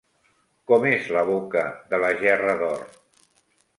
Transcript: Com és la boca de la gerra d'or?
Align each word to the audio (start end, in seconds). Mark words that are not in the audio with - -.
Com 0.71 0.87
és 0.93 1.11
la 1.17 1.23
boca 1.29 1.63
de 1.93 2.01
la 2.05 2.11
gerra 2.25 2.57
d'or? 2.63 2.85